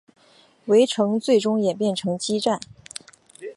[0.65, 2.59] 围城最终演变成激战。